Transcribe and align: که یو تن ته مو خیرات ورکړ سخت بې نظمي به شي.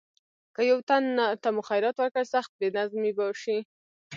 که 0.55 0.61
یو 0.71 0.79
تن 0.89 1.03
ته 1.41 1.49
مو 1.55 1.61
خیرات 1.69 1.95
ورکړ 1.97 2.23
سخت 2.33 2.51
بې 2.59 2.67
نظمي 2.77 3.11
به 3.17 3.25
شي. 3.41 3.57